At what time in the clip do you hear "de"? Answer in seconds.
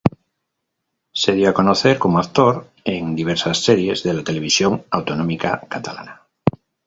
4.01-4.15